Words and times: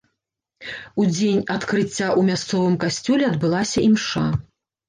У 1.03 1.05
дзень 1.17 1.43
адкрыцця 1.57 1.91
ў 1.91 2.21
мясцовым 2.31 2.75
касцёле 2.85 3.23
адбылася 3.31 3.87
імша. 3.91 4.27